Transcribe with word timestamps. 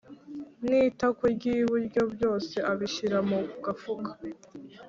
n 0.65 0.65
itako 0.89 1.23
ry 1.35 1.45
iburyo 1.55 2.01
Byose 2.13 2.55
abishyira 2.71 3.17
mu 3.29 3.39
gafuka 3.65 4.09